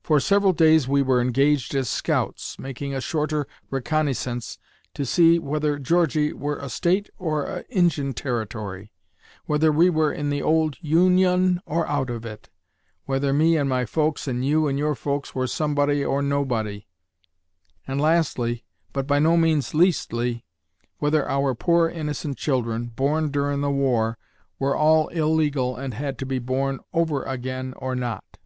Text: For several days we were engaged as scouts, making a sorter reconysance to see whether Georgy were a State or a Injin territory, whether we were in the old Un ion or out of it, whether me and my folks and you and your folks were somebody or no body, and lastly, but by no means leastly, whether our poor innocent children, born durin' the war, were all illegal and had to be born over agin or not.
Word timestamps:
For 0.00 0.18
several 0.18 0.54
days 0.54 0.88
we 0.88 1.02
were 1.02 1.20
engaged 1.20 1.74
as 1.74 1.90
scouts, 1.90 2.58
making 2.58 2.94
a 2.94 3.02
sorter 3.02 3.46
reconysance 3.70 4.56
to 4.94 5.04
see 5.04 5.38
whether 5.38 5.78
Georgy 5.78 6.32
were 6.32 6.56
a 6.56 6.70
State 6.70 7.10
or 7.18 7.44
a 7.44 7.62
Injin 7.68 8.14
territory, 8.14 8.92
whether 9.44 9.70
we 9.70 9.90
were 9.90 10.10
in 10.10 10.30
the 10.30 10.40
old 10.40 10.78
Un 10.82 11.18
ion 11.18 11.60
or 11.66 11.86
out 11.86 12.08
of 12.08 12.24
it, 12.24 12.48
whether 13.04 13.34
me 13.34 13.58
and 13.58 13.68
my 13.68 13.84
folks 13.84 14.26
and 14.26 14.42
you 14.42 14.68
and 14.68 14.78
your 14.78 14.94
folks 14.94 15.34
were 15.34 15.46
somebody 15.46 16.02
or 16.02 16.22
no 16.22 16.42
body, 16.42 16.86
and 17.86 18.00
lastly, 18.00 18.64
but 18.94 19.06
by 19.06 19.18
no 19.18 19.36
means 19.36 19.74
leastly, 19.74 20.44
whether 20.96 21.28
our 21.28 21.54
poor 21.54 21.90
innocent 21.90 22.38
children, 22.38 22.86
born 22.86 23.30
durin' 23.30 23.60
the 23.60 23.70
war, 23.70 24.16
were 24.58 24.74
all 24.74 25.08
illegal 25.08 25.76
and 25.76 25.92
had 25.92 26.16
to 26.16 26.24
be 26.24 26.38
born 26.38 26.80
over 26.94 27.28
agin 27.28 27.74
or 27.74 27.94
not. 27.94 28.38